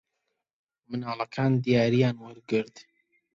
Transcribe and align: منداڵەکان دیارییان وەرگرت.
منداڵەکان 0.89 1.51
دیارییان 1.65 2.15
وەرگرت. 2.19 2.75